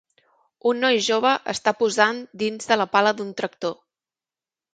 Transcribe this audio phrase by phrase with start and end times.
[0.69, 3.79] Un noi jove està posant dins de la pala d"un tractor.